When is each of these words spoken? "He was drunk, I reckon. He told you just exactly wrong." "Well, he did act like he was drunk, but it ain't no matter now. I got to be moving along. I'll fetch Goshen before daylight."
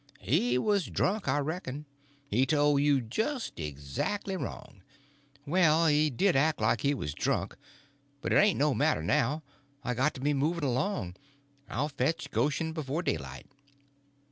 "He 0.19 0.57
was 0.57 0.87
drunk, 0.87 1.27
I 1.27 1.37
reckon. 1.37 1.85
He 2.27 2.47
told 2.47 2.81
you 2.81 3.01
just 3.01 3.59
exactly 3.59 4.35
wrong." 4.35 4.81
"Well, 5.45 5.85
he 5.85 6.09
did 6.09 6.35
act 6.35 6.59
like 6.59 6.81
he 6.81 6.95
was 6.95 7.13
drunk, 7.13 7.55
but 8.19 8.33
it 8.33 8.37
ain't 8.37 8.57
no 8.57 8.73
matter 8.73 9.03
now. 9.03 9.43
I 9.83 9.93
got 9.93 10.15
to 10.15 10.19
be 10.21 10.33
moving 10.33 10.63
along. 10.63 11.17
I'll 11.69 11.89
fetch 11.89 12.31
Goshen 12.31 12.73
before 12.73 13.03
daylight." 13.03 13.45